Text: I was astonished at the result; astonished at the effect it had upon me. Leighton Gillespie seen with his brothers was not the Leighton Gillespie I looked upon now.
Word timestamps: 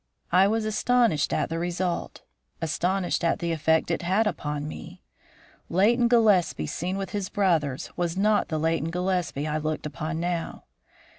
I 0.31 0.47
was 0.47 0.65
astonished 0.65 1.31
at 1.31 1.49
the 1.49 1.59
result; 1.59 2.23
astonished 2.59 3.23
at 3.23 3.37
the 3.37 3.51
effect 3.51 3.91
it 3.91 4.01
had 4.01 4.25
upon 4.25 4.67
me. 4.67 5.03
Leighton 5.69 6.07
Gillespie 6.07 6.65
seen 6.65 6.97
with 6.97 7.11
his 7.11 7.29
brothers 7.29 7.91
was 7.95 8.17
not 8.17 8.47
the 8.47 8.57
Leighton 8.57 8.89
Gillespie 8.89 9.45
I 9.45 9.59
looked 9.59 9.85
upon 9.85 10.19
now. 10.19 10.63